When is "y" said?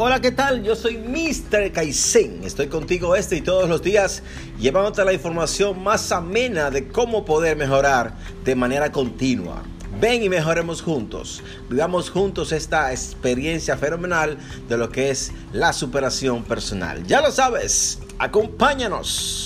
3.34-3.40, 10.22-10.28